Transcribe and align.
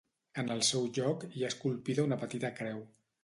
En 0.43 0.47
el 0.55 0.63
seu 0.69 0.87
lloc 0.99 1.25
hi 1.37 1.45
ha 1.45 1.51
esculpida 1.53 2.07
una 2.09 2.19
petita 2.25 2.53
creu. 2.61 2.81